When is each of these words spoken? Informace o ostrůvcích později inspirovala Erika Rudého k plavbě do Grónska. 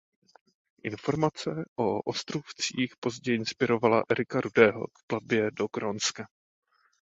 Informace 0.83 1.65
o 1.75 2.01
ostrůvcích 2.01 2.95
později 2.99 3.37
inspirovala 3.37 4.03
Erika 4.09 4.41
Rudého 4.41 4.87
k 4.87 5.03
plavbě 5.07 5.51
do 5.51 5.67
Grónska. 5.73 6.27